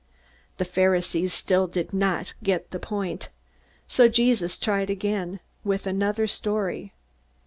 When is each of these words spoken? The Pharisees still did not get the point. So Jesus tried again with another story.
The 0.57 0.65
Pharisees 0.65 1.31
still 1.31 1.67
did 1.67 1.93
not 1.93 2.33
get 2.41 2.71
the 2.71 2.79
point. 2.79 3.29
So 3.87 4.07
Jesus 4.07 4.57
tried 4.57 4.89
again 4.89 5.39
with 5.63 5.85
another 5.85 6.25
story. 6.25 6.91